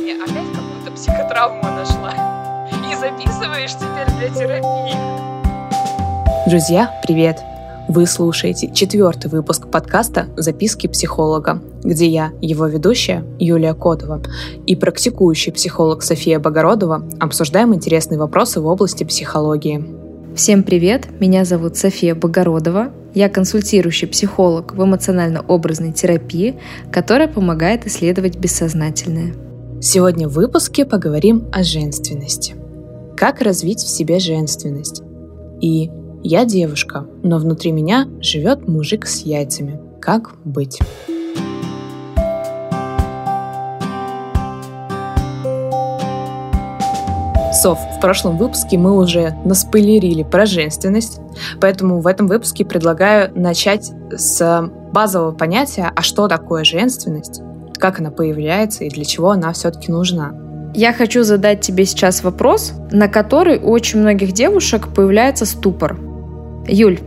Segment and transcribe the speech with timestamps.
[0.00, 2.12] Я опять какую-то психотравму нашла.
[2.68, 4.96] И записываешь теперь для терапии.
[6.48, 7.38] Друзья, привет!
[7.88, 14.20] Вы слушаете четвертый выпуск подкаста «Записки психолога», где я, его ведущая Юлия Котова
[14.66, 19.84] и практикующий психолог София Богородова обсуждаем интересные вопросы в области психологии.
[20.34, 21.06] Всем привет!
[21.20, 22.90] Меня зовут София Богородова.
[23.14, 26.58] Я консультирующий психолог в эмоционально-образной терапии,
[26.90, 29.34] которая помогает исследовать бессознательное.
[29.80, 32.54] Сегодня в выпуске поговорим о женственности.
[33.16, 35.02] Как развить в себе женственность?
[35.60, 35.90] И
[36.22, 39.80] я девушка, но внутри меня живет мужик с яйцами.
[40.00, 40.78] Как быть?
[47.52, 51.20] Сов, в прошлом выпуске мы уже наспойлерили про женственность,
[51.60, 57.42] поэтому в этом выпуске предлагаю начать с базового понятия, а что такое женственность,
[57.78, 60.32] как она появляется и для чего она все-таки нужна.
[60.74, 65.96] Я хочу задать тебе сейчас вопрос, на который у очень многих девушек появляется ступор.
[66.66, 66.98] Юль,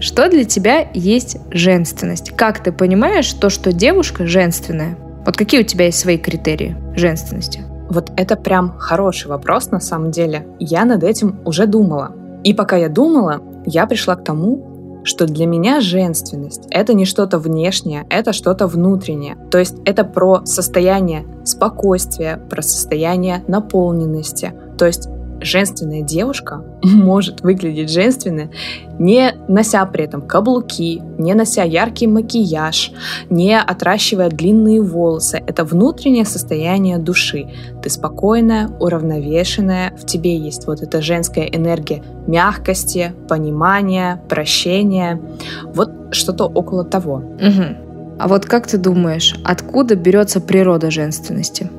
[0.00, 2.30] что для тебя есть женственность?
[2.36, 4.96] Как ты понимаешь то, что девушка женственная?
[5.26, 7.64] Вот какие у тебя есть свои критерии женственности?
[7.90, 10.46] Вот это прям хороший вопрос на самом деле.
[10.60, 12.12] Я над этим уже думала.
[12.44, 14.67] И пока я думала, я пришла к тому,
[15.04, 19.36] что для меня женственность— это не что-то внешнее, это что-то внутреннее.
[19.50, 24.52] То есть это про состояние спокойствия, про состояние наполненности.
[24.76, 25.08] То есть
[25.40, 28.50] женственная девушка может выглядеть женственной,
[28.98, 32.92] не нося при этом каблуки, не нося яркий макияж,
[33.30, 35.42] не отращивая длинные волосы.
[35.46, 37.48] Это внутреннее состояние души.
[37.82, 45.20] Ты спокойная, уравновешенная, в тебе есть вот эта женская энергия мягкости, понимания, прощения.
[45.66, 47.16] Вот что-то около того.
[47.16, 48.18] Угу.
[48.18, 51.70] А вот как ты думаешь, откуда берется природа женственности?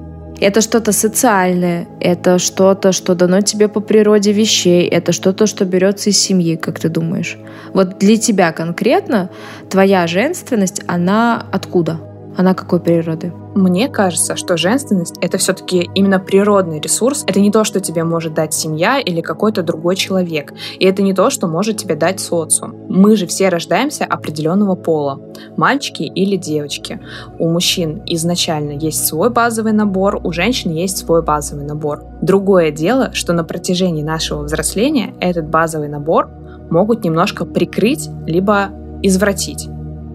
[0.42, 6.10] Это что-то социальное, это что-то, что дано тебе по природе вещей, это что-то, что берется
[6.10, 7.38] из семьи, как ты думаешь?
[7.74, 9.30] Вот для тебя конкретно
[9.70, 12.00] твоя женственность, она откуда?
[12.38, 13.34] Она какой природы?
[13.56, 17.24] Мне кажется, что женственность— это все-таки именно природный ресурс.
[17.26, 20.54] Это не то, что тебе может дать семья или какой-то другой человек.
[20.78, 22.76] И это не то, что может тебе дать социум.
[22.88, 25.20] Мы же все рождаемся определенного пола.
[25.58, 27.00] Мальчики или девочки.
[27.40, 32.04] У мужчин изначально есть свой базовый набор, у женщин есть свой базовый набор.
[32.22, 36.30] Другое дело, что на протяжении нашего взросления этот базовый набор
[36.70, 38.70] могут немножко прикрыть, либо
[39.02, 39.68] извратить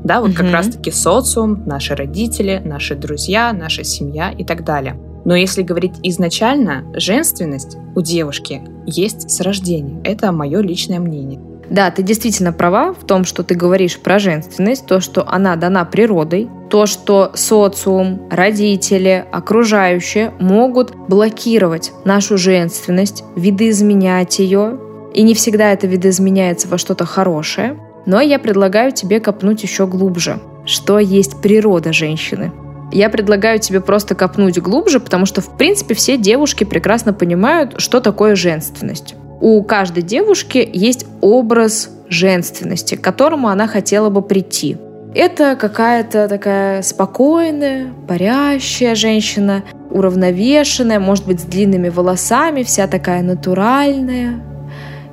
[0.04, 0.36] да, вот угу.
[0.36, 4.96] как раз-таки социум, наши родители, наши друзья, наша семья и так далее.
[5.24, 10.00] Но если говорить изначально, женственность у девушки есть с рождения.
[10.04, 11.40] Это мое личное мнение.
[11.70, 15.86] Да, ты действительно права в том, что ты говоришь про женственность, то, что она дана
[15.86, 24.78] природой, то, что социум, родители, окружающие могут блокировать нашу женственность, видоизменять ее,
[25.14, 27.78] и не всегда это видоизменяется во что-то хорошее.
[28.06, 30.38] Но я предлагаю тебе копнуть еще глубже.
[30.66, 32.52] Что есть природа женщины?
[32.92, 38.00] Я предлагаю тебе просто копнуть глубже, потому что, в принципе, все девушки прекрасно понимают, что
[38.00, 39.14] такое женственность.
[39.40, 44.76] У каждой девушки есть образ женственности, к которому она хотела бы прийти.
[45.14, 54.42] Это какая-то такая спокойная, парящая женщина, уравновешенная, может быть, с длинными волосами, вся такая натуральная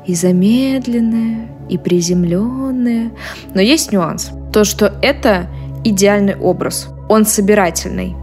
[0.07, 3.11] и замедленная, и приземленные.
[3.53, 4.31] Но есть нюанс.
[4.51, 5.47] То, что это
[5.83, 6.89] идеальный образ.
[7.09, 8.15] Он собирательный.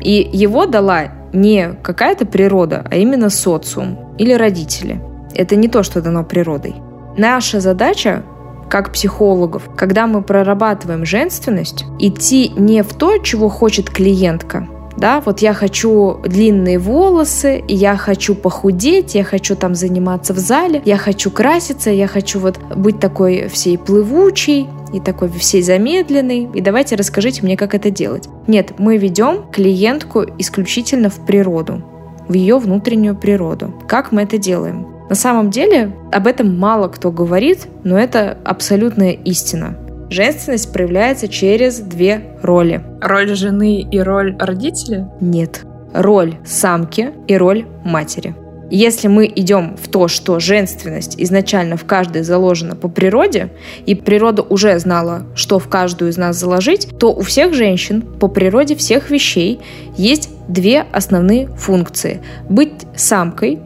[0.00, 5.00] И его дала не какая-то природа, а именно социум или родители.
[5.34, 6.74] Это не то, что дано природой.
[7.16, 8.22] Наша задача
[8.68, 14.66] как психологов, когда мы прорабатываем женственность, идти не в то, чего хочет клиентка,
[14.96, 20.82] да, вот я хочу длинные волосы, я хочу похудеть, я хочу там заниматься в зале,
[20.84, 26.60] я хочу краситься, я хочу вот быть такой всей плывучей, и такой всей замедленный, и
[26.60, 28.28] давайте расскажите мне, как это делать.
[28.46, 31.82] Нет, мы ведем клиентку исключительно в природу,
[32.28, 33.74] в ее внутреннюю природу.
[33.88, 34.86] Как мы это делаем?
[35.08, 39.76] На самом деле об этом мало кто говорит, но это абсолютная истина.
[40.12, 42.82] Женственность проявляется через две роли.
[43.00, 45.10] Роль жены и роль родителя?
[45.22, 45.62] Нет.
[45.94, 48.34] Роль самки и роль матери.
[48.70, 53.52] Если мы идем в то, что женственность изначально в каждой заложена по природе,
[53.86, 58.28] и природа уже знала, что в каждую из нас заложить, то у всех женщин по
[58.28, 59.60] природе всех вещей
[59.96, 62.20] есть две основные функции.
[62.50, 63.60] Быть самкой,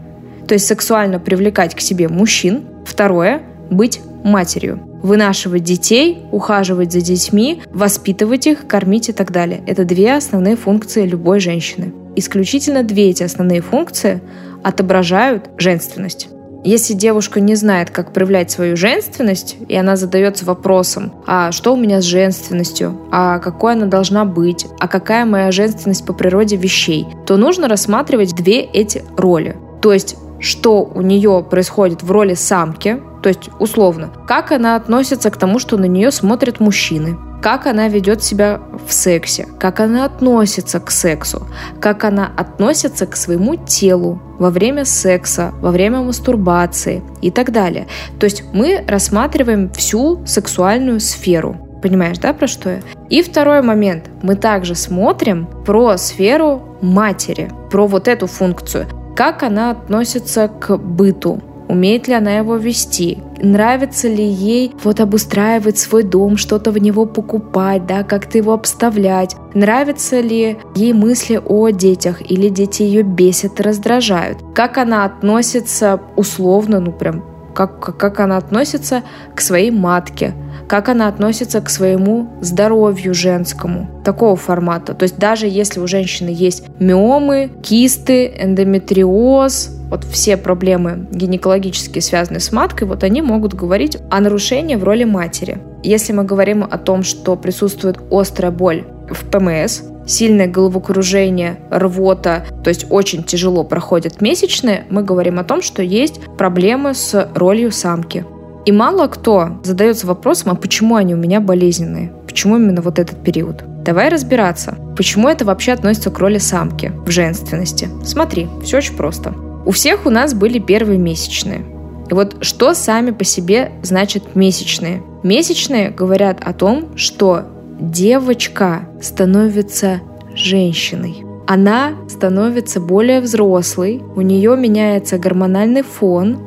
[0.46, 2.66] то есть сексуально привлекать к себе мужчин.
[2.84, 9.62] Второе– быть матерью вынашивать детей, ухаживать за детьми, воспитывать их, кормить и так далее.
[9.66, 11.92] Это две основные функции любой женщины.
[12.16, 14.20] исключительно две эти основные функции
[14.62, 16.28] отображают женственность.
[16.64, 21.76] Если девушка не знает, как проявлять свою женственность, и она задается вопросом, а что у
[21.76, 27.06] меня с женственностью, а какой она должна быть, а какая моя женственность по природе вещей,
[27.24, 29.56] то нужно рассматривать две эти роли.
[29.80, 35.30] То есть что у нее происходит в роли самки, то есть условно, как она относится
[35.30, 40.04] к тому, что на нее смотрят мужчины, как она ведет себя в сексе, как она
[40.04, 41.46] относится к сексу,
[41.80, 47.86] как она относится к своему телу во время секса, во время мастурбации и так далее.
[48.18, 51.56] То есть мы рассматриваем всю сексуальную сферу.
[51.82, 52.80] Понимаешь, да, про что я?
[53.10, 54.04] И второй момент.
[54.22, 58.86] Мы также смотрим про сферу матери, про вот эту функцию
[59.16, 65.78] как она относится к быту, умеет ли она его вести, нравится ли ей вот обустраивать
[65.78, 71.70] свой дом, что-то в него покупать, да, как-то его обставлять, нравится ли ей мысли о
[71.70, 77.24] детях или дети ее бесят и раздражают, как она относится условно, ну прям
[77.54, 79.02] как, как она относится
[79.34, 80.34] к своей матке,
[80.68, 84.94] как она относится к своему здоровью женскому, такого формата.
[84.94, 92.40] То есть даже если у женщины есть миомы, кисты, эндометриоз, вот все проблемы гинекологические, связанные
[92.40, 95.58] с маткой, вот они могут говорить о нарушении в роли матери.
[95.82, 102.68] Если мы говорим о том, что присутствует острая боль в ПМС, сильное головокружение, рвота, то
[102.68, 108.24] есть очень тяжело проходят месячные, мы говорим о том, что есть проблемы с ролью самки.
[108.66, 112.12] И мало кто задается вопросом, а почему они у меня болезненные?
[112.26, 113.62] Почему именно вот этот период?
[113.84, 117.88] Давай разбираться, почему это вообще относится к роли самки в женственности.
[118.04, 119.32] Смотри, все очень просто.
[119.64, 121.64] У всех у нас были первые месячные.
[122.10, 125.00] И вот что сами по себе значит месячные?
[125.22, 127.44] Месячные говорят о том, что
[127.78, 130.00] девочка становится
[130.34, 131.22] женщиной.
[131.46, 136.38] Она становится более взрослой, у нее меняется гормональный фон,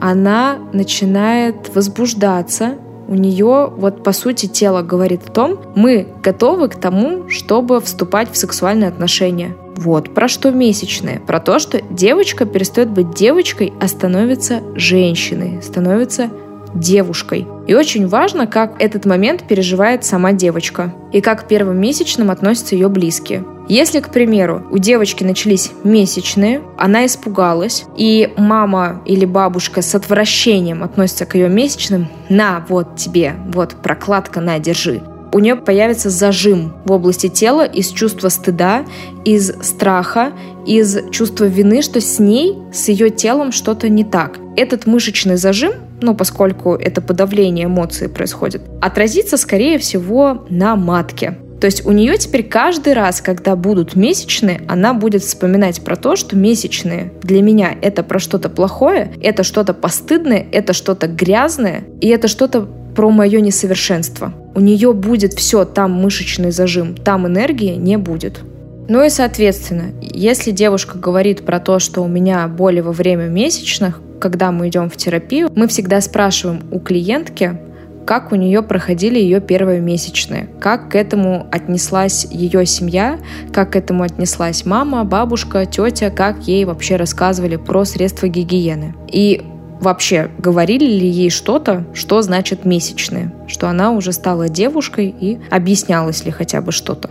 [0.00, 2.76] она начинает возбуждаться,
[3.10, 8.30] у нее, вот по сути, тело говорит о том, мы готовы к тому, чтобы вступать
[8.30, 9.56] в сексуальные отношения.
[9.74, 11.18] Вот про что месячные.
[11.18, 16.30] Про то, что девочка перестает быть девочкой, а становится женщиной, становится
[16.74, 17.46] девушкой.
[17.66, 22.74] И очень важно, как этот момент переживает сама девочка и как к первым месячным относятся
[22.74, 23.44] ее близкие.
[23.68, 30.82] Если, к примеру, у девочки начались месячные, она испугалась, и мама или бабушка с отвращением
[30.82, 35.02] относится к ее месячным, на, вот тебе, вот прокладка, на, держи
[35.32, 38.84] у нее появится зажим в области тела из чувства стыда,
[39.24, 40.32] из страха,
[40.66, 44.38] из чувства вины, что с ней, с ее телом что-то не так.
[44.56, 51.36] Этот мышечный зажим, ну, поскольку это подавление эмоций происходит, отразится, скорее всего, на матке.
[51.60, 56.16] То есть у нее теперь каждый раз, когда будут месячные, она будет вспоминать про то,
[56.16, 62.08] что месячные для меня это про что-то плохое, это что-то постыдное, это что-то грязное, и
[62.08, 64.32] это что-то про мое несовершенство.
[64.54, 68.40] У нее будет все, там мышечный зажим, там энергии не будет.
[68.88, 74.00] Ну и, соответственно, если девушка говорит про то, что у меня боли во время месячных,
[74.20, 77.58] когда мы идем в терапию, мы всегда спрашиваем у клиентки,
[78.06, 83.18] как у нее проходили ее первые месячные, как к этому отнеслась ее семья,
[83.52, 88.94] как к этому отнеслась мама, бабушка, тетя, как ей вообще рассказывали про средства гигиены.
[89.12, 89.42] И
[89.80, 96.24] вообще говорили ли ей что-то, что значит месячные, что она уже стала девушкой и объяснялось
[96.24, 97.10] ли хотя бы что-то.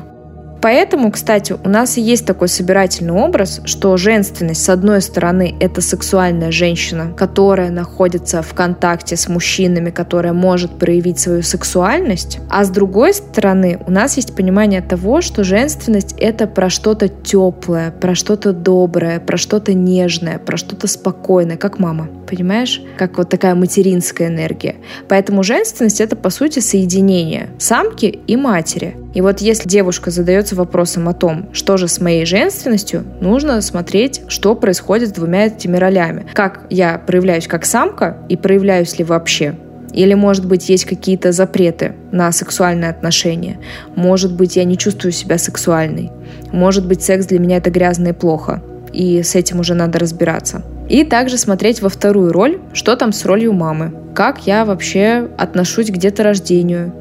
[0.61, 5.81] Поэтому, кстати, у нас и есть такой собирательный образ, что женственность, с одной стороны, это
[5.81, 12.69] сексуальная женщина, которая находится в контакте с мужчинами, которая может проявить свою сексуальность, а с
[12.69, 18.53] другой стороны, у нас есть понимание того, что женственность это про что-то теплое, про что-то
[18.53, 22.81] доброе, про что-то нежное, про что-то спокойное, как мама понимаешь?
[22.97, 24.75] Как вот такая материнская энергия.
[25.07, 28.95] Поэтому женственность— это, по сути, соединение самки и матери.
[29.13, 34.21] И вот если девушка задается вопросом о том, что же с моей женственностью, нужно смотреть,
[34.27, 36.25] что происходит с двумя этими ролями.
[36.33, 39.55] Как я проявляюсь как самка и проявляюсь ли вообще.
[39.91, 43.59] Или, может быть, есть какие-то запреты на сексуальные отношения.
[43.95, 46.11] Может быть, я не чувствую себя сексуальной.
[46.51, 48.61] Может быть, секс для меня это грязно и плохо.
[48.93, 50.63] И с этим уже надо разбираться.
[50.89, 53.93] И также смотреть во вторую роль, что там с ролью мамы.
[54.15, 56.91] Как я вообще отношусь к деторождению,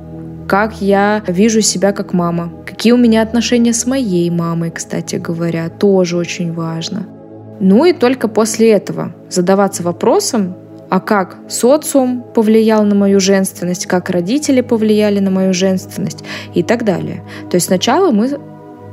[0.47, 5.69] как я вижу себя как мама, какие у меня отношения с моей мамой, кстати говоря,
[5.69, 7.07] тоже очень важно.
[7.61, 10.55] Ну и только после этого задаваться вопросом,
[10.91, 16.85] а как социум повлиял на мою женственность, как родители повлияли на мою женственность и так
[16.85, 17.23] далее.
[17.51, 18.39] То есть сначала мы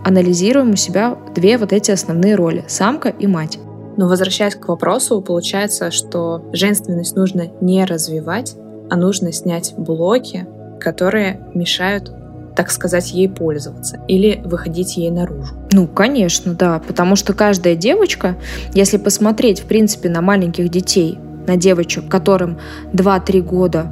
[0.03, 3.59] анализируем у себя две вот эти основные роли– самка и мать.
[3.97, 8.55] Но возвращаясь к вопросу, получается, что женственность нужно не развивать,
[8.89, 10.47] а нужно снять блоки,
[10.79, 12.11] которые мешают
[12.55, 15.53] так сказать, ей пользоваться или выходить ей наружу.
[15.73, 18.37] Ну, конечно, да, потому что каждая девочка,
[18.73, 22.57] если посмотреть, в принципе, на маленьких детей, на девочек, которым
[22.93, 23.91] 2-3 года,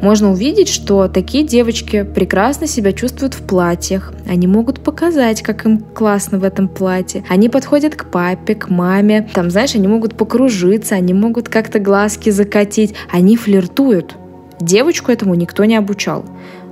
[0.00, 4.12] можно увидеть, что такие девочки прекрасно себя чувствуют в платьях.
[4.28, 7.24] Они могут показать, как им классно в этом платье.
[7.28, 9.28] Они подходят к папе, к маме.
[9.32, 12.94] Там, знаешь, они могут покружиться, они могут как-то глазки закатить.
[13.10, 14.16] Они флиртуют.
[14.60, 16.24] Девочку этому никто не обучал.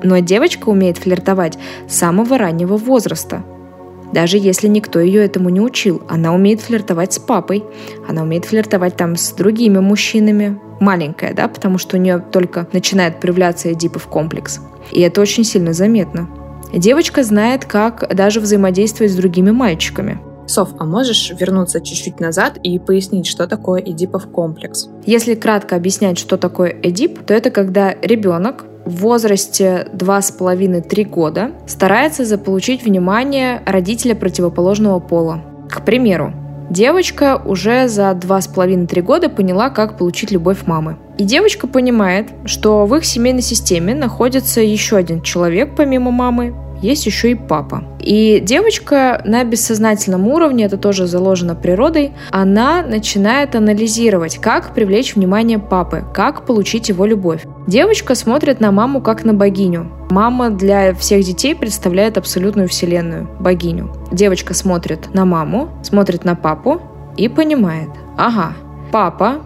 [0.02, 3.42] Но девочка умеет флиртовать с самого раннего возраста.
[4.12, 7.64] Даже если никто ее этому не учил, она умеет флиртовать с папой,
[8.06, 10.60] она умеет флиртовать там с другими мужчинами.
[10.80, 14.60] Маленькая, да, потому что у нее только начинает проявляться эдипов комплекс.
[14.92, 16.28] И это очень сильно заметно.
[16.72, 20.20] Девочка знает, как даже взаимодействовать с другими мальчиками.
[20.46, 24.88] Сов, а можешь вернуться чуть-чуть назад и пояснить, что такое Эдипов комплекс?
[25.06, 32.24] Если кратко объяснять, что такое Эдип, то это когда ребенок в возрасте 2,5-3 года старается
[32.24, 35.42] заполучить внимание родителя противоположного пола.
[35.70, 36.34] К примеру,
[36.70, 40.96] девочка уже за 2,5-3 года поняла, как получить любовь мамы.
[41.18, 47.06] И девочка понимает, что в их семейной системе находится еще один человек помимо мамы, есть
[47.06, 47.84] еще и папа.
[48.00, 55.58] И девочка на бессознательном уровне, это тоже заложено природой, она начинает анализировать, как привлечь внимание
[55.58, 57.44] папы, как получить его любовь.
[57.66, 59.90] Девочка смотрит на маму как на богиню.
[60.10, 63.92] Мама для всех детей представляет абсолютную вселенную, богиню.
[64.12, 66.80] Девочка смотрит на маму, смотрит на папу
[67.16, 67.88] и понимает,
[68.18, 68.52] ага,
[68.92, 69.36] папа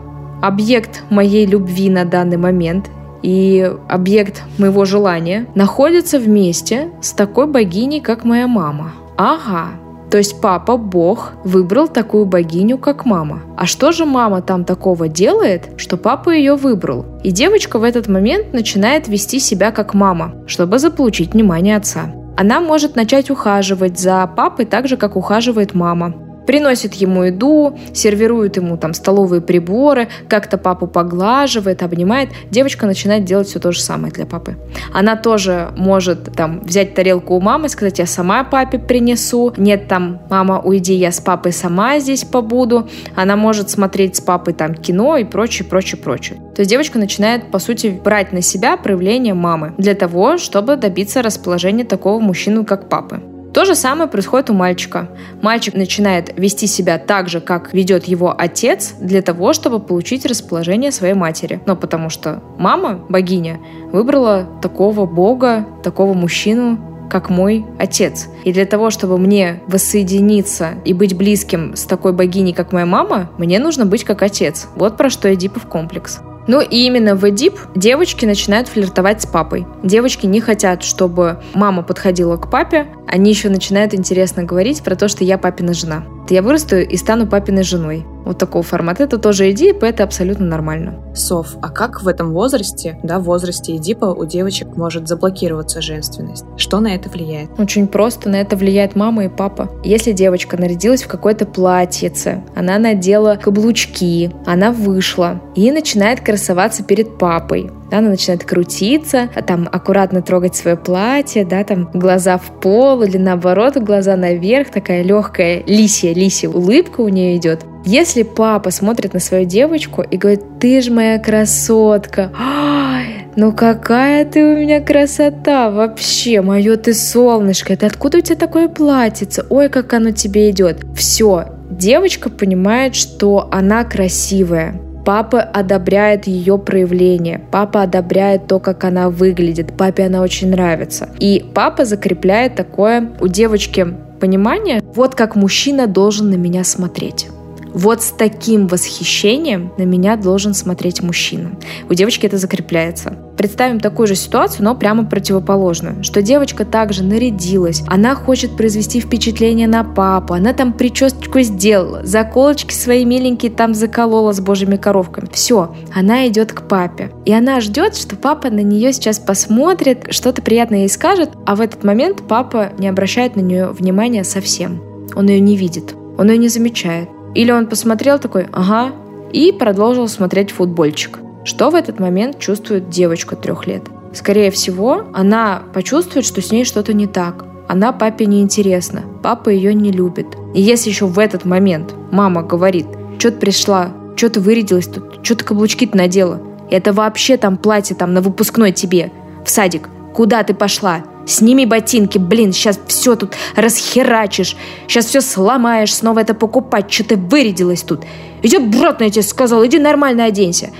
[0.43, 2.91] объект моей любви на данный момент,
[3.23, 8.93] и объект моего желания находятся вместе с такой богиней, как моя мама.
[9.17, 9.71] Ага,
[10.11, 13.43] то есть папа, Бог, выбрал такую богиню, как мама.
[13.57, 17.05] А что же мама там такого делает, что папа ее выбрал?
[17.23, 22.13] И девочка в этот момент начинает вести себя как мама, чтобы заполучить внимание отца.
[22.37, 28.57] Она может начать ухаживать за папой так же, как ухаживает мама приносит ему еду, сервирует
[28.57, 32.31] ему там столовые приборы, как-то папу поглаживает, обнимает.
[32.51, 34.57] Девочка начинает делать все то же самое для папы.
[34.91, 39.53] Она тоже может там взять тарелку у мамы, сказать, я сама папе принесу.
[39.59, 42.89] Нет, там, мама, уйди, я с папой сама здесь побуду.
[43.15, 46.39] Она может смотреть с папой там кино и прочее, прочее, прочее.
[46.57, 51.21] То есть девочка начинает, по сути, брать на себя проявление мамы для того, чтобы добиться
[51.21, 53.21] расположения такого мужчины, как папы.
[53.53, 55.09] То же самое происходит у мальчика.
[55.43, 60.93] Мальчик начинает вести себя так же, как ведет его отец, для того, чтобы получить расположение
[60.93, 61.61] своей матери.
[61.67, 63.59] Но потому что мама, богиня,
[63.93, 66.79] выбрала такого бога, такого мужчину,
[67.09, 68.29] как мой отец.
[68.45, 73.31] И для того, чтобы мне воссоединиться и быть близким с такой богиней, как моя мама,
[73.39, 74.69] мне нужно быть как отец.
[74.77, 76.21] Вот про что Эдипов комплекс.
[76.49, 79.67] Ну и именно в Эдип девочки начинают флиртовать с папой.
[79.85, 85.09] Девочки не хотят, чтобы мама подходила к папе, они еще начинают интересно говорить про то,
[85.09, 86.05] что я папина жена.
[86.31, 88.05] Я вырасту и стану папиной женой.
[88.25, 89.05] Вот такого формата.
[89.05, 91.03] Это тоже Эдип, это абсолютно нормально.
[91.15, 96.45] Сов, а как в этом возрасте, да, в возрасте Эдипа у девочек может заблокироваться женственность?
[96.59, 97.59] Что на это влияет?
[97.59, 98.29] Очень просто.
[98.29, 99.71] На это влияет мама и папа.
[99.83, 107.17] Если девочка нарядилась в какое-то платьице, она надела каблучки, она вышла и начинает красоваться перед
[107.17, 113.03] папой да, она начинает крутиться, там аккуратно трогать свое платье, да, там глаза в пол
[113.03, 117.65] или наоборот глаза наверх, такая легкая лисья, лисья улыбка у нее идет.
[117.85, 124.25] Если папа смотрит на свою девочку и говорит, ты же моя красотка, Ай, ну какая
[124.25, 129.69] ты у меня красота вообще, мое ты солнышко, это откуда у тебя такое платьице, ой,
[129.69, 130.85] как оно тебе идет.
[130.95, 139.09] Все, девочка понимает, что она красивая, Папа одобряет ее проявление, папа одобряет то, как она
[139.09, 141.09] выглядит, папе она очень нравится.
[141.19, 143.87] И папа закрепляет такое у девочки
[144.21, 147.29] понимание, вот как мужчина должен на меня смотреть.
[147.75, 151.53] Вот с таким восхищением на меня должен смотреть мужчина.
[151.89, 153.17] У девочки это закрепляется.
[153.37, 159.69] Представим такую же ситуацию, но прямо противоположную, что девочка также нарядилась, она хочет произвести впечатление
[159.69, 165.29] на папу, она там причесочку сделала, заколочки свои миленькие там заколола с божьими коровками.
[165.33, 167.13] Все, она идет к папе.
[167.25, 171.61] И она ждет, что папа на нее сейчас посмотрит, что-то приятное ей скажет, а в
[171.61, 174.83] этот момент папа не обращает на нее внимания совсем.
[175.15, 177.09] Он ее не видит, он ее не замечает.
[177.35, 178.93] Или он посмотрел такой, ага,
[179.33, 181.19] и продолжил смотреть футбольчик.
[181.45, 183.85] Что в этот момент чувствует девочка трех лет?
[184.13, 187.45] Скорее всего, она почувствует, что с ней что-то не так.
[187.69, 190.27] она папе не интересна, папа ее не любит.
[190.55, 192.87] И если еще в этот момент мама говорит,
[193.19, 197.95] что ты пришла, что ты вырядилась тут, что ты каблучки-то надела, это вообще там платье
[197.95, 199.13] там на выпускной тебе,
[199.45, 204.57] в садик, куда ты пошла, Сними ботинки, блин, сейчас все тут расхерачишь.
[204.87, 206.91] Сейчас все сломаешь, снова это покупать.
[206.91, 208.05] Что ты вырядилась тут?
[208.43, 210.71] Иди обратно, я тебе сказал, иди нормально оденься.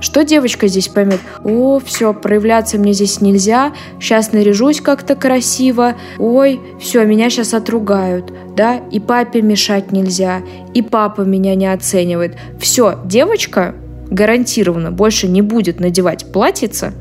[0.00, 1.18] Что девочка здесь поймет?
[1.44, 3.72] О, все, проявляться мне здесь нельзя.
[3.98, 5.96] Сейчас наряжусь как-то красиво.
[6.18, 8.32] Ой, все, меня сейчас отругают.
[8.54, 10.42] Да, и папе мешать нельзя.
[10.74, 12.36] И папа меня не оценивает.
[12.60, 13.74] Все, девочка
[14.12, 16.92] гарантированно больше не будет надевать платьице,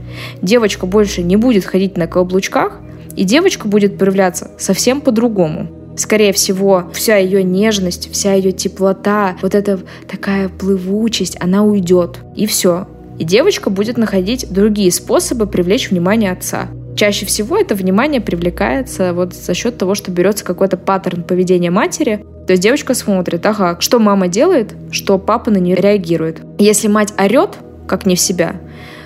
[0.41, 2.79] девочка больше не будет ходить на каблучках,
[3.15, 5.67] и девочка будет проявляться совсем по-другому.
[5.97, 12.19] Скорее всего, вся ее нежность, вся ее теплота, вот эта такая плывучесть, она уйдет.
[12.35, 12.87] И все.
[13.19, 16.69] И девочка будет находить другие способы привлечь внимание отца.
[16.95, 22.25] Чаще всего это внимание привлекается вот за счет того, что берется какой-то паттерн поведения матери.
[22.47, 26.41] То есть девочка смотрит, ага, что мама делает, что папа на нее реагирует.
[26.57, 27.57] Если мать орет,
[27.87, 28.55] как не в себя,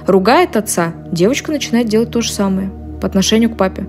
[0.07, 3.85] ругает отца, девочка начинает делать то же самое по отношению к папе.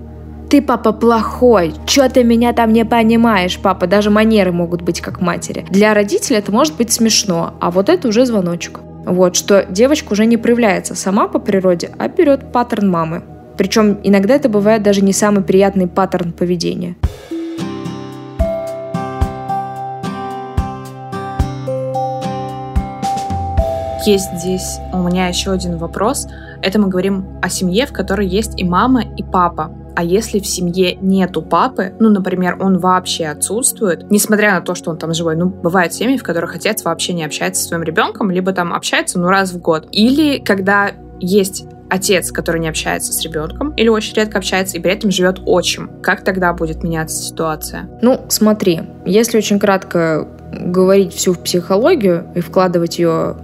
[0.49, 1.73] Ты, папа, плохой.
[1.85, 3.85] Чё ты меня там не понимаешь, папа?
[3.85, 5.65] Даже манеры могут быть как матери.
[5.69, 8.79] Для родителя это может быть смешно, а вот это уже звоночек.
[9.05, 13.23] Вот, что девочка уже не проявляется сама по природе, а берет паттерн мамы.
[13.57, 16.95] Причем иногда это бывает даже не самый приятный паттерн поведения.
[24.07, 26.27] Есть здесь у меня еще один вопрос.
[26.61, 29.69] Это мы говорим о семье, в которой есть и мама, и папа.
[29.97, 34.91] А если в семье нету папы, ну, например, он вообще отсутствует, несмотря на то, что
[34.91, 38.31] он там живой, ну, бывают семьи, в которых отец вообще не общается со своим ребенком,
[38.31, 39.89] либо там общается, ну, раз в год.
[39.91, 44.93] Или когда есть отец, который не общается с ребенком или очень редко общается, и при
[44.93, 45.91] этом живет отчим.
[46.01, 47.89] Как тогда будет меняться ситуация?
[48.01, 53.35] Ну, смотри, если очень кратко говорить всю психологию и вкладывать ее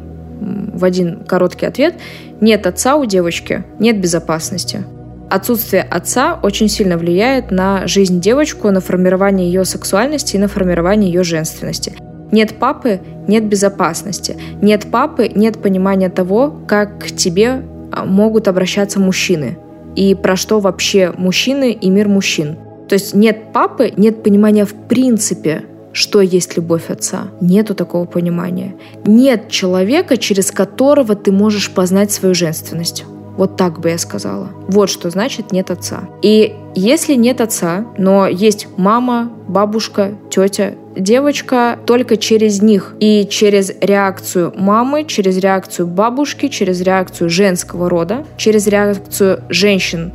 [0.73, 1.95] в один короткий ответ,
[2.41, 4.84] нет отца у девочки, нет безопасности.
[5.29, 11.12] Отсутствие отца очень сильно влияет на жизнь девочку, на формирование ее сексуальности и на формирование
[11.12, 11.93] ее женственности.
[12.32, 14.38] Нет папы, нет безопасности.
[14.62, 19.58] Нет папы, нет понимания того, как к тебе а, могут обращаться мужчины.
[19.95, 22.58] И про что вообще мужчины и мир мужчин.
[22.88, 27.27] То есть нет папы, нет понимания в принципе, что есть любовь отца.
[27.39, 28.75] Нету такого понимания.
[29.06, 33.06] Нет человека, через которого ты можешь познать свою женственность.
[33.38, 34.49] Вот так бы я сказала.
[34.67, 36.01] Вот что значит нет отца.
[36.21, 43.71] И если нет отца, но есть мама, бабушка, тетя, девочка только через них и через
[43.82, 50.12] реакцию мамы, через реакцию бабушки, через реакцию женского рода, через реакцию женщин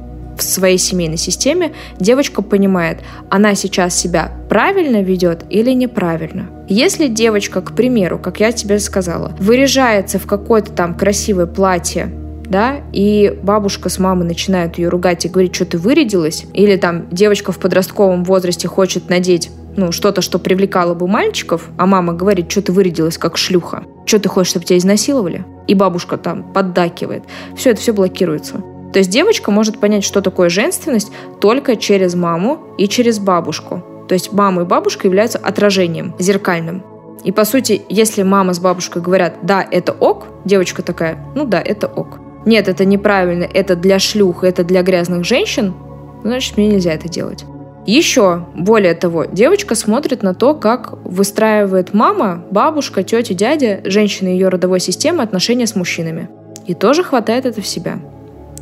[0.46, 6.48] в своей семейной системе, девочка понимает, она сейчас себя правильно ведет или неправильно.
[6.68, 12.12] Если девочка, к примеру, как я тебе сказала, выряжается в какое-то там красивое платье,
[12.48, 17.08] да, и бабушка с мамой начинают ее ругать и говорить, что ты вырядилась, или там
[17.10, 22.50] девочка в подростковом возрасте хочет надеть ну, что-то, что привлекало бы мальчиков, а мама говорит,
[22.50, 27.22] что ты вырядилась как шлюха, что ты хочешь, чтобы тебя изнасиловали, и бабушка там поддакивает,
[27.56, 28.62] все это все блокируется.
[28.92, 33.82] То есть девочка может понять, что такое женственность только через маму и через бабушку.
[34.08, 36.82] То есть мама и бабушка являются отражением, зеркальным.
[37.24, 41.60] И по сути, если мама с бабушкой говорят, да, это ок, девочка такая, ну да,
[41.60, 42.18] это ок.
[42.46, 45.74] Нет, это неправильно, это для шлюх, это для грязных женщин,
[46.22, 47.44] значит, мне нельзя это делать.
[47.86, 54.48] Еще, более того, девочка смотрит на то, как выстраивает мама, бабушка, тетя, дядя, женщины ее
[54.48, 56.28] родовой системы отношения с мужчинами.
[56.66, 57.98] И тоже хватает это в себя.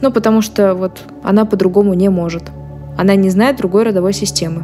[0.07, 2.45] Ну, потому что вот она по-другому не может.
[2.97, 4.62] Она не знает другой родовой системы.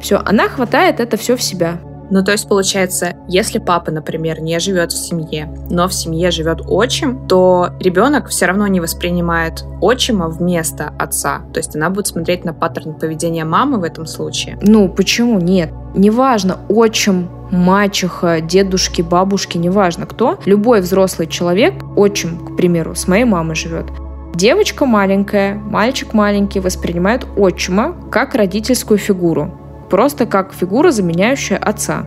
[0.00, 1.80] Все, она хватает это все в себя.
[2.10, 6.60] Ну, то есть, получается, если папа, например, не живет в семье, но в семье живет
[6.64, 11.40] отчим, то ребенок все равно не воспринимает отчима вместо отца.
[11.52, 14.60] То есть она будет смотреть на паттерн поведения мамы в этом случае.
[14.62, 15.70] Ну, почему нет?
[15.96, 23.24] Неважно, отчим, мачеха, дедушки, бабушки, неважно кто, любой взрослый человек, отчим, к примеру, с моей
[23.24, 23.86] мамой живет,
[24.34, 29.52] Девочка маленькая, мальчик маленький воспринимают отчима как родительскую фигуру,
[29.90, 32.06] просто как фигура, заменяющая отца.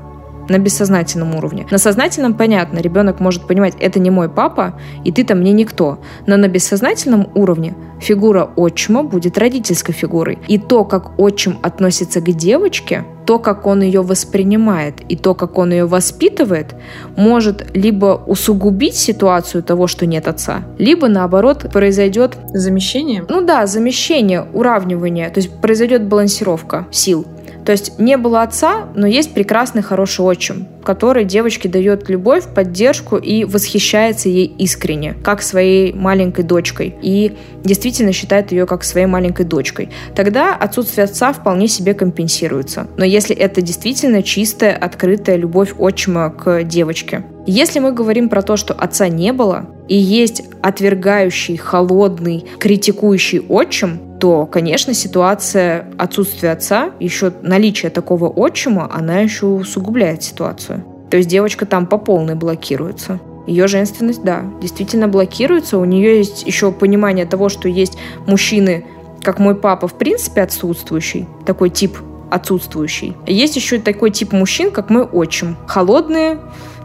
[0.50, 1.68] На бессознательном уровне.
[1.72, 6.00] На сознательном понятно, ребенок может понимать, это не мой папа, и ты там мне никто.
[6.28, 10.40] Но на бессознательном уровне фигура отчима будет родительской фигурой.
[10.48, 15.58] И то, как отчим относится к девочке, то, как он ее воспринимает и то, как
[15.58, 16.76] он ее воспитывает,
[17.16, 23.24] может либо усугубить ситуацию того, что нет отца, либо наоборот произойдет замещение.
[23.30, 27.26] Ну да, замещение, уравнивание, то есть произойдет балансировка сил.
[27.66, 33.18] То есть не было отца, но есть прекрасный, хороший отчим, который девочке дает любовь, поддержку
[33.18, 36.96] и восхищается ей искренне, как своей маленькой дочкой.
[37.02, 39.90] И действительно считает ее как своей маленькой дочкой.
[40.16, 42.88] Тогда отсутствие отца вполне себе компенсируется.
[42.98, 47.24] Но если это действительно чистая, открытая любовь отчима к девочке.
[47.54, 54.00] Если мы говорим про то, что отца не было, и есть отвергающий, холодный, критикующий отчим,
[54.22, 60.86] то, конечно, ситуация отсутствия отца, еще наличие такого отчима, она еще усугубляет ситуацию.
[61.10, 63.20] То есть девочка там по полной блокируется.
[63.48, 65.78] Ее женственность, да, действительно блокируется.
[65.78, 68.86] У нее есть еще понимание того, что есть мужчины,
[69.22, 71.98] как мой папа, в принципе, отсутствующий, такой тип
[72.30, 73.18] отсутствующий.
[73.28, 75.58] Есть еще такой тип мужчин, как мой отчим.
[75.68, 76.40] Холодные,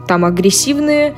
[0.07, 1.15] там агрессивные,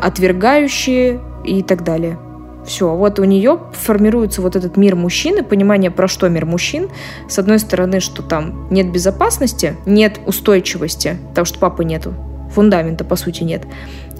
[0.00, 2.18] отвергающие и так далее.
[2.66, 6.90] Все, вот у нее формируется вот этот мир мужчины, понимание, про что мир мужчин.
[7.28, 12.12] С одной стороны, что там нет безопасности, нет устойчивости, потому что папы нету,
[12.54, 13.62] фундамента, по сути, нет.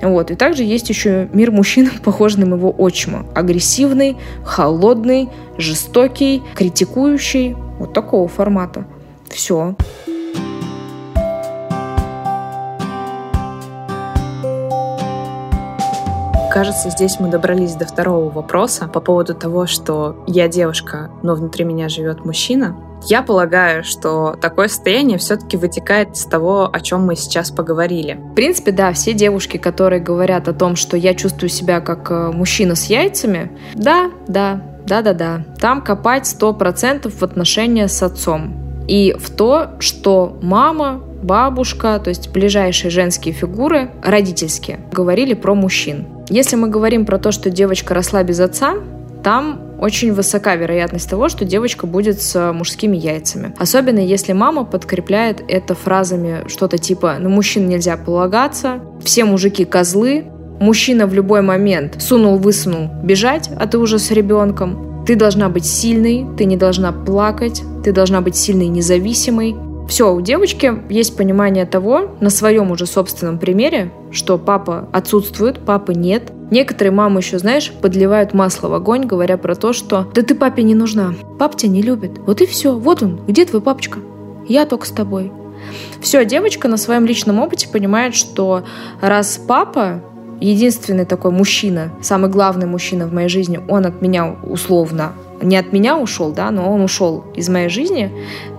[0.00, 0.30] Вот.
[0.30, 3.26] И также есть еще мир мужчин, похожий на его отчима.
[3.34, 5.28] Агрессивный, холодный,
[5.58, 7.54] жестокий, критикующий.
[7.78, 8.86] Вот такого формата.
[9.28, 9.76] Все.
[16.58, 21.64] Кажется, здесь мы добрались до второго вопроса по поводу того, что я девушка, но внутри
[21.64, 22.76] меня живет мужчина.
[23.04, 28.14] Я полагаю, что такое состояние все-таки вытекает из того, о чем мы сейчас поговорили.
[28.32, 32.32] В принципе, да, все девушки, которые говорят о том, что я чувствую себя как э,
[32.32, 38.84] мужчина с яйцами, да, да, да-да-да, там копать сто процентов в отношения с отцом.
[38.88, 46.17] И в то, что мама, бабушка, то есть ближайшие женские фигуры, родительские, говорили про мужчин.
[46.28, 48.74] Если мы говорим про то, что девочка росла без отца,
[49.22, 53.54] там очень высока вероятность того, что девочка будет с мужскими яйцами.
[53.58, 60.24] Особенно если мама подкрепляет это фразами что-то типа «на мужчин нельзя полагаться», «все мужики козлы»,
[60.60, 66.26] «мужчина в любой момент сунул-высунул бежать, а ты уже с ребенком», «ты должна быть сильной,
[66.36, 69.56] ты не должна плакать», «ты должна быть сильной и независимой»,
[69.88, 75.94] все, у девочки есть понимание того, на своем уже собственном примере, что папа отсутствует, папы
[75.94, 76.30] нет.
[76.50, 80.62] Некоторые мамы еще, знаешь, подливают масло в огонь, говоря про то, что «да ты папе
[80.62, 83.98] не нужна, пап тебя не любит, вот и все, вот он, где твой папочка?
[84.46, 85.32] Я только с тобой».
[86.02, 88.64] Все, девочка на своем личном опыте понимает, что
[89.00, 90.02] раз папа
[90.40, 95.72] единственный такой мужчина, самый главный мужчина в моей жизни, он от меня условно не от
[95.72, 98.10] меня ушел, да, но он ушел из моей жизни,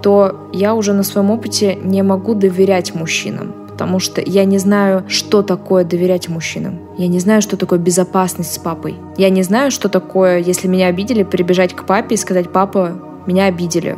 [0.01, 5.03] то я уже на своем опыте не могу доверять мужчинам, потому что я не знаю,
[5.07, 6.79] что такое доверять мужчинам.
[6.97, 8.95] Я не знаю, что такое безопасность с папой.
[9.17, 13.45] Я не знаю, что такое, если меня обидели, прибежать к папе и сказать, папа, меня
[13.45, 13.97] обидели.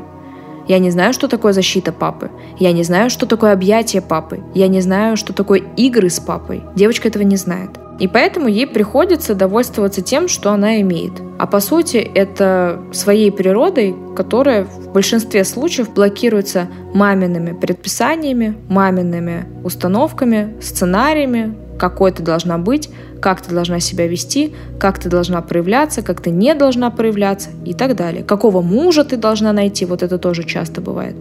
[0.68, 2.30] Я не знаю, что такое защита папы.
[2.60, 4.42] Я не знаю, что такое объятие папы.
[4.54, 6.64] Я не знаю, что такое игры с папой.
[6.76, 7.81] Девочка этого не знает.
[8.02, 11.12] И поэтому ей приходится довольствоваться тем, что она имеет.
[11.38, 20.56] А по сути это своей природой, которая в большинстве случаев блокируется мамиными предписаниями, мамиными установками,
[20.62, 22.90] сценариями, какой ты должна быть,
[23.22, 27.76] как ты должна себя вести, как ты должна проявляться, как ты не должна проявляться и
[27.76, 28.24] так далее.
[28.24, 31.16] Какого мужа ты должна найти, вот это тоже часто бывает.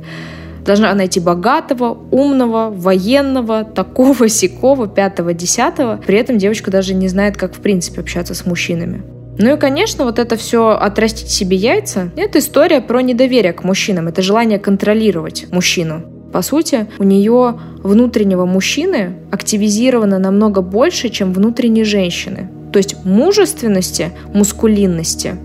[0.64, 6.00] Должна найти богатого, умного, военного, такого, сякого, пятого, десятого.
[6.06, 9.02] При этом девочка даже не знает, как в принципе общаться с мужчинами.
[9.38, 14.08] Ну и, конечно, вот это все отрастить себе яйца, это история про недоверие к мужчинам,
[14.08, 16.02] это желание контролировать мужчину.
[16.32, 22.50] По сути, у нее внутреннего мужчины активизировано намного больше, чем внутренней женщины.
[22.72, 25.36] То есть мужественности, мускулинности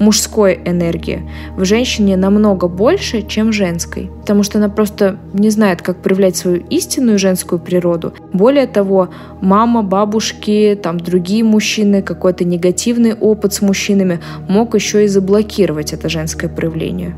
[0.00, 4.10] мужской энергии в женщине намного больше, чем женской.
[4.22, 8.14] Потому что она просто не знает, как проявлять свою истинную женскую природу.
[8.32, 9.10] Более того,
[9.40, 16.08] мама, бабушки, там другие мужчины, какой-то негативный опыт с мужчинами мог еще и заблокировать это
[16.08, 17.14] женское проявление.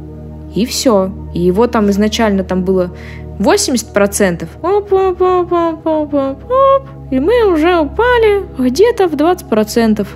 [0.54, 1.10] И все.
[1.32, 2.90] И его там изначально там было
[3.38, 4.46] 80%.
[4.62, 10.06] Оп, оп, оп, оп, оп, оп, оп, и мы уже упали где-то в 20%,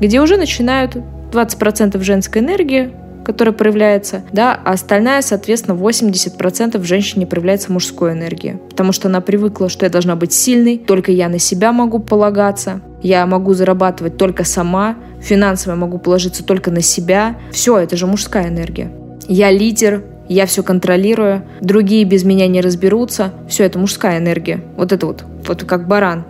[0.00, 0.96] где уже начинают
[1.34, 2.92] 20% женской энергии
[3.24, 8.60] которая проявляется, да, а остальная, соответственно, 80% в женщине проявляется мужской энергии.
[8.68, 12.82] Потому что она привыкла, что я должна быть сильной, только я на себя могу полагаться,
[13.02, 17.36] я могу зарабатывать только сама, финансово я могу положиться только на себя.
[17.50, 18.92] Все, это же мужская энергия.
[19.26, 23.32] Я лидер, я все контролирую, другие без меня не разберутся.
[23.48, 24.62] Все, это мужская энергия.
[24.76, 26.24] Вот это вот, вот как баран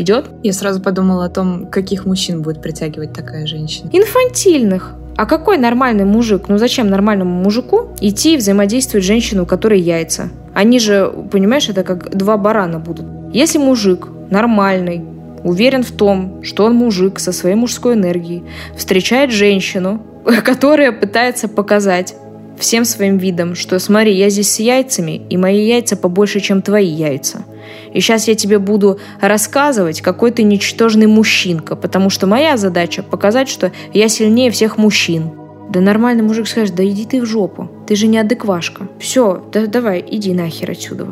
[0.00, 0.26] идет.
[0.42, 3.90] Я сразу подумала о том, каких мужчин будет притягивать такая женщина.
[3.92, 4.94] Инфантильных.
[5.16, 6.44] А какой нормальный мужик?
[6.48, 10.30] Ну зачем нормальному мужику идти и взаимодействовать с женщиной, у которой яйца?
[10.54, 13.06] Они же, понимаешь, это как два барана будут.
[13.32, 15.04] Если мужик нормальный,
[15.44, 18.44] уверен в том, что он мужик со своей мужской энергией,
[18.76, 20.02] встречает женщину,
[20.44, 22.14] которая пытается показать
[22.58, 26.86] всем своим видом, что смотри, я здесь с яйцами, и мои яйца побольше, чем твои
[26.86, 27.44] яйца.
[27.92, 33.48] И сейчас я тебе буду рассказывать, какой ты ничтожный мужчинка, потому что моя задача показать,
[33.48, 35.32] что я сильнее всех мужчин.
[35.68, 38.88] Да нормальный мужик скажет, да иди ты в жопу, ты же не адеквашка.
[38.98, 41.06] Все, да, давай, иди нахер отсюда.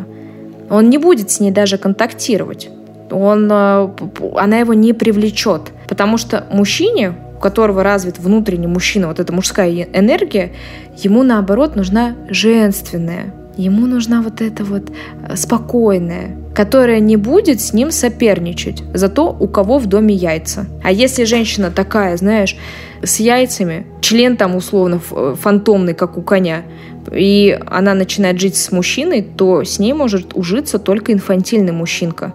[0.71, 2.69] Он не будет с ней даже контактировать.
[3.11, 3.89] Он, э,
[4.37, 5.73] она его не привлечет.
[5.89, 10.53] Потому что мужчине, у которого развит внутренний мужчина, вот эта мужская энергия,
[10.97, 13.33] ему наоборот нужна женственная.
[13.57, 14.91] Ему нужна вот эта вот
[15.29, 20.67] э, спокойная, которая не будет с ним соперничать за то, у кого в доме яйца.
[20.83, 22.57] А если женщина такая, знаешь,
[23.01, 26.65] с яйцами, член там условно э, фантомный, как у коня,
[27.13, 32.35] и она начинает жить с мужчиной, то с ней может ужиться только инфантильный мужчинка.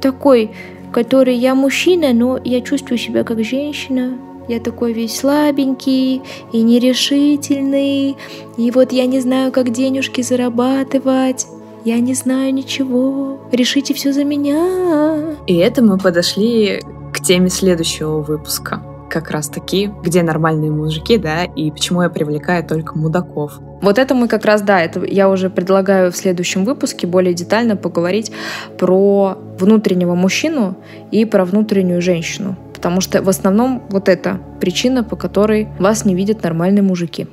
[0.00, 0.50] Такой
[0.90, 4.16] который я мужчина, но я чувствую себя как женщина.
[4.48, 8.16] Я такой весь слабенький и нерешительный.
[8.56, 11.46] И вот я не знаю, как денежки зарабатывать.
[11.84, 13.40] Я не знаю ничего.
[13.52, 15.36] Решите все за меня.
[15.46, 16.80] И это мы подошли
[17.12, 22.64] к теме следующего выпуска как раз таки, где нормальные мужики, да, и почему я привлекаю
[22.64, 23.60] только мудаков.
[23.80, 27.76] Вот это мы как раз, да, это я уже предлагаю в следующем выпуске более детально
[27.76, 28.32] поговорить
[28.78, 30.76] про внутреннего мужчину
[31.12, 32.56] и про внутреннюю женщину.
[32.72, 37.28] Потому что в основном вот это причина, по которой вас не видят нормальные мужики.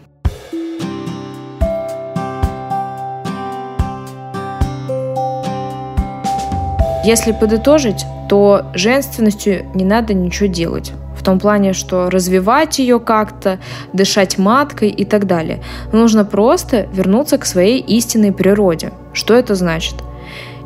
[7.03, 13.59] Если подытожить, то женственностью не надо ничего делать в том плане, что развивать ее как-то,
[13.93, 15.61] дышать маткой и так далее.
[15.91, 18.91] Нужно просто вернуться к своей истинной природе.
[19.13, 19.95] Что это значит?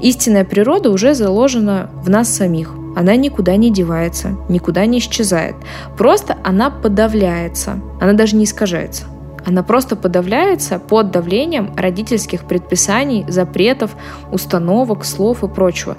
[0.02, 2.74] Истинная природа уже заложена в нас самих.
[2.96, 5.56] Она никуда не девается, никуда не исчезает.
[5.98, 7.80] Просто она подавляется.
[8.00, 9.04] Она даже не искажается.
[9.46, 13.96] Она просто подавляется под давлением родительских предписаний, запретов,
[14.32, 15.98] установок, слов и прочего.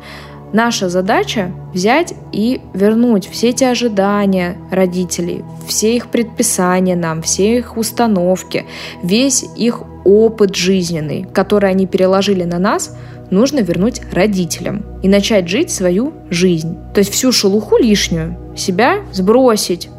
[0.52, 7.76] Наша задача взять и вернуть все эти ожидания родителей, все их предписания нам, все их
[7.76, 8.64] установки,
[9.02, 12.96] весь их опыт жизненный, который они переложили на нас,
[13.30, 16.76] нужно вернуть родителям и начать жить свою жизнь.
[16.94, 19.90] То есть всю шелуху лишнюю себя сбросить,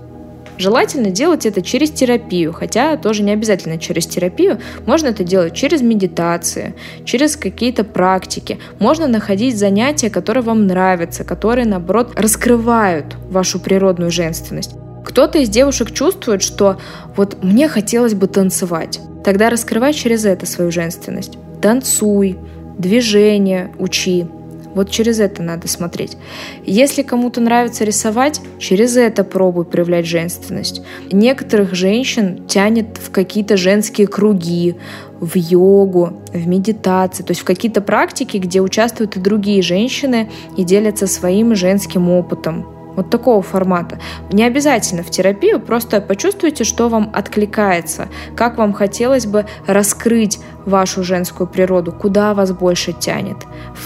[0.57, 4.59] Желательно делать это через терапию, хотя тоже не обязательно через терапию.
[4.85, 6.73] Можно это делать через медитации,
[7.05, 8.57] через какие-то практики.
[8.79, 14.71] Можно находить занятия, которые вам нравятся, которые, наоборот, раскрывают вашу природную женственность.
[15.05, 16.79] Кто-то из девушек чувствует, что
[17.15, 18.99] вот мне хотелось бы танцевать.
[19.23, 21.37] Тогда раскрывай через это свою женственность.
[21.61, 22.37] Танцуй,
[22.77, 24.27] движение учи,
[24.75, 26.17] вот через это надо смотреть.
[26.65, 30.81] Если кому-то нравится рисовать, через это пробуй проявлять женственность.
[31.11, 34.75] Некоторых женщин тянет в какие-то женские круги,
[35.19, 40.63] в йогу, в медитации, то есть в какие-то практики, где участвуют и другие женщины и
[40.63, 42.76] делятся своим женским опытом.
[42.97, 43.99] Вот такого формата.
[44.31, 51.03] Не обязательно в терапию, просто почувствуйте, что вам откликается, как вам хотелось бы раскрыть вашу
[51.03, 53.37] женскую природу, куда вас больше тянет,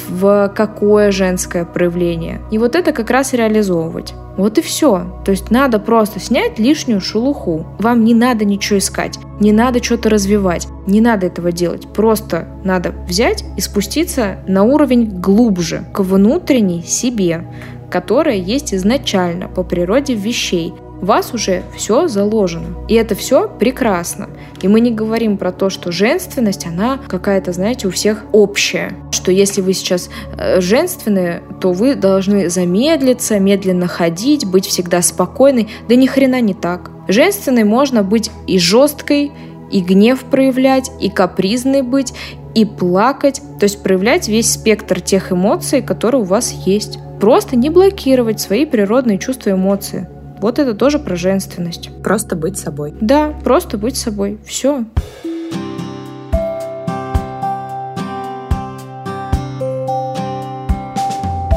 [0.09, 2.41] в какое женское проявление.
[2.51, 4.13] И вот это как раз реализовывать.
[4.37, 5.21] Вот и все.
[5.25, 7.67] То есть надо просто снять лишнюю шелуху.
[7.79, 11.87] Вам не надо ничего искать, не надо что-то развивать, не надо этого делать.
[11.93, 17.45] Просто надо взять и спуститься на уровень глубже, к внутренней себе
[17.91, 20.73] которая есть изначально по природе вещей.
[21.01, 22.77] У вас уже все заложено.
[22.87, 24.29] И это все прекрасно.
[24.61, 28.93] И мы не говорим про то, что женственность, она какая-то, знаете, у всех общая.
[29.11, 35.69] Что если вы сейчас э, женственные, то вы должны замедлиться, медленно ходить, быть всегда спокойной.
[35.89, 36.91] Да ни хрена не так.
[37.07, 39.31] Женственной можно быть и жесткой,
[39.71, 42.13] и гнев проявлять, и капризной быть,
[42.53, 46.99] и плакать, то есть проявлять весь спектр тех эмоций, которые у вас есть.
[47.21, 50.09] Просто не блокировать свои природные чувства и эмоции.
[50.41, 51.91] Вот это тоже про женственность.
[52.03, 52.95] Просто быть собой.
[52.99, 54.39] Да, просто быть собой.
[54.43, 54.85] Все.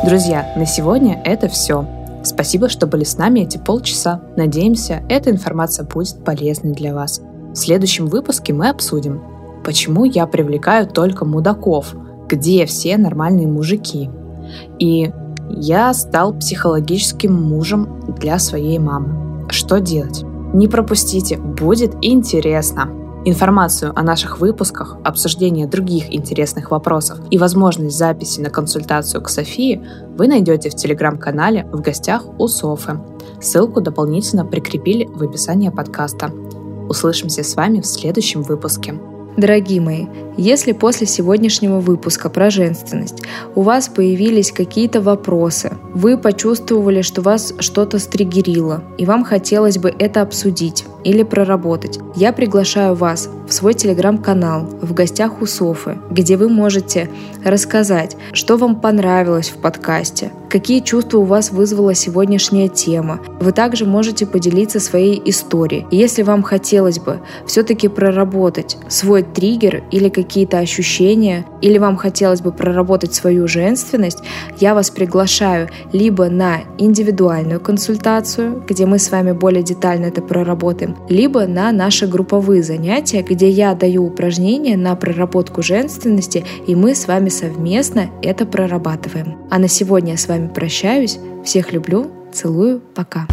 [0.05, 1.89] Друзья, на сегодня это все.
[2.23, 4.21] Спасибо, что были с нами эти полчаса.
[4.37, 7.23] Надеемся, эта информация будет полезной для вас.
[7.53, 9.23] В следующем выпуске мы обсудим,
[9.65, 11.95] почему я привлекаю только мудаков,
[12.29, 14.11] где все нормальные мужики.
[14.79, 15.11] И
[15.51, 19.47] я стал психологическим мужем для своей мамы.
[19.51, 20.25] Что делать?
[20.53, 22.89] Не пропустите, будет интересно.
[23.27, 29.83] Информацию о наших выпусках, обсуждение других интересных вопросов и возможность записи на консультацию к Софии
[30.17, 33.01] вы найдете в телеграм-канале «В гостях у Софы».
[33.41, 36.31] Ссылку дополнительно прикрепили в описании подкаста.
[36.89, 39.01] Услышимся с вами в следующем выпуске.
[39.37, 43.23] Дорогие мои, если после сегодняшнего выпуска про женственность
[43.57, 49.93] у вас появились какие-то вопросы, вы почувствовали, что вас что-то стригерило, и вам хотелось бы
[49.99, 56.37] это обсудить или проработать, я приглашаю вас в свой телеграм-канал «В гостях у Софы», где
[56.37, 57.11] вы можете
[57.45, 63.21] рассказать, что вам понравилось в подкасте, какие чувства у вас вызвала сегодняшняя тема.
[63.41, 65.87] Вы также можете поделиться своей историей.
[65.91, 72.53] Если вам хотелось бы все-таки проработать свой триггер или какие-то ощущения, или вам хотелось бы
[72.53, 74.19] проработать свою женственность,
[74.59, 80.97] я вас приглашаю либо на индивидуальную консультацию, где мы с вами более детально это проработаем,
[81.09, 87.09] либо на наши групповые занятия, где я даю упражнения на проработку женственности, и мы с
[87.09, 89.39] вами совместно это прорабатываем.
[89.51, 91.19] А на сегодня я с вами прощаюсь.
[91.45, 93.27] Всех люблю, целую, пока.